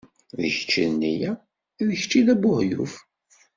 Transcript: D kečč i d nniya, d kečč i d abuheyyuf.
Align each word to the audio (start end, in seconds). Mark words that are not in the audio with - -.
D 0.39 0.41
kečč 0.55 0.71
i 0.83 0.85
d 0.89 0.91
nniya, 0.93 1.31
d 1.77 1.79
kečč 1.99 2.13
i 2.19 2.21
d 2.25 2.27
abuheyyuf. 2.33 2.93